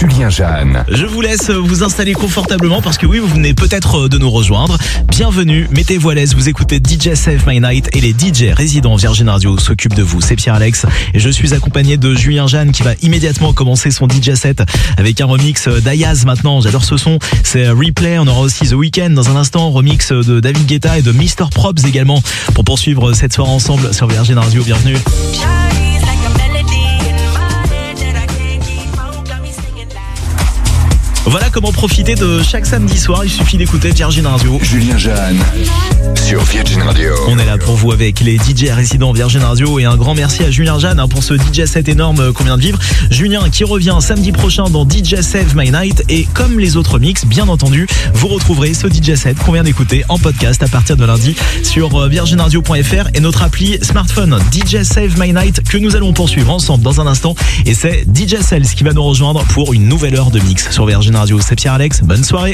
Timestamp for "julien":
0.00-0.30, 12.14-12.46, 34.62-34.96, 40.50-40.78, 43.10-43.50